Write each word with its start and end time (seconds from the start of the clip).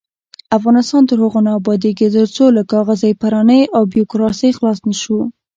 افغانستان 0.57 1.01
تر 1.09 1.17
هغو 1.23 1.39
نه 1.47 1.51
ابادیږي، 1.59 2.07
ترڅو 2.15 2.45
له 2.57 2.61
کاغذ 2.71 3.01
پرانۍ 3.21 3.61
او 3.75 3.81
بیروکراسۍ 3.91 4.49
خلاص 4.57 4.79
نشو. 4.87 5.19